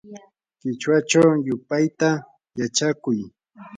qichwachaw 0.59 1.29
yupayta 1.45 2.09
yachakuy. 2.59 3.19